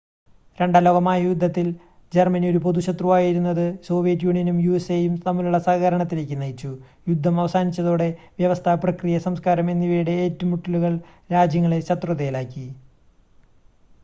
രണ്ടാം 0.57 0.83
ലോക 0.83 0.99
മഹായുദ്ധത്തിൽ 0.99 1.67
ജർമ്മനി 2.13 2.47
ഒരു 2.49 2.57
പൊതു 2.57 2.79
ശത്രുവായിരുന്നത് 2.79 3.65
സോവിയറ്റ് 3.83 4.25
യൂണിയനും 4.27 4.57
യുഎസ്എയും 4.59 5.13
തമ്മിലുള്ള 5.19 5.59
സഹകരണത്തിലേക്ക് 5.59 6.37
നയിച്ചു 6.41 6.71
യുദ്ധം 7.07 7.35
അവസാനിച്ചതോടെ 7.39 8.09
വ്യവസ്ഥ 8.39 8.75
പ്രക്രിയ 8.83 9.19
സംസ്കാരം 9.19 9.69
എന്നിവയുടെ 9.71 10.15
ഏറ്റുമുട്ടലുകൾ 10.23 10.95
രാജ്യങ്ങളെ 11.31 11.79
ശത്രുതയിലാക്കി 11.81 12.65